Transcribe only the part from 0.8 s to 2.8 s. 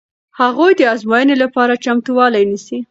ازموینې لپاره چمتووالی نیسي.